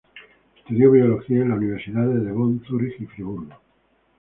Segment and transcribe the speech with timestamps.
[0.57, 3.53] Estudió biología en las universidades de Bonn, Zúrich y Friburgo.